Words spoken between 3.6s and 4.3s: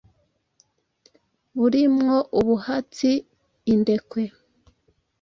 indekwe